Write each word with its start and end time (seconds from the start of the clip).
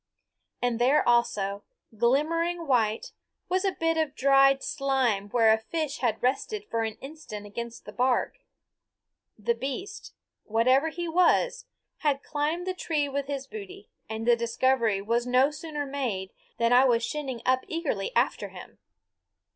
And 0.63 0.79
there 0.79 1.07
also, 1.07 1.63
glimmering 1.95 2.65
white, 2.65 3.11
was 3.49 3.63
a 3.63 3.71
bit 3.71 3.97
of 3.99 4.15
dried 4.15 4.63
slime 4.63 5.29
where 5.29 5.53
a 5.53 5.59
fish 5.59 5.99
had 5.99 6.23
rested 6.23 6.65
for 6.65 6.81
an 6.81 6.95
instant 7.01 7.45
against 7.45 7.85
the 7.85 7.91
bark. 7.91 8.39
The 9.37 9.53
beast, 9.53 10.15
whatever 10.43 10.89
he 10.89 11.07
was, 11.07 11.65
had 11.97 12.23
climbed 12.23 12.65
the 12.65 12.73
tree 12.73 13.07
with 13.09 13.27
his 13.27 13.45
booty; 13.45 13.91
and 14.09 14.25
the 14.27 14.35
discovery 14.35 15.03
was 15.03 15.27
no 15.27 15.51
sooner 15.51 15.85
made 15.85 16.31
than 16.57 16.73
I 16.73 16.83
was 16.85 17.03
shinning 17.05 17.43
up 17.45 17.63
eagerly 17.67 18.11
after 18.15 18.49
him. 18.49 18.79